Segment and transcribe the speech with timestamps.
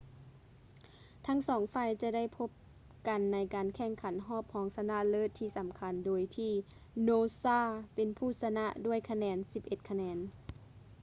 [1.25, 2.49] ທັງສອງຝ່າຍຈະໄດ້ພົບ
[3.07, 6.51] ກັນໃນການແຂ່ງຂັນຮອບຮອງຊະນະເລີດທີ່ສຳຄັນ ໂດຍທີ່
[7.07, 7.59] noosa
[7.95, 10.17] ເປັນຜູ້ຊະນະດ້ວຍຄະແນນ 11 ຄະແນນ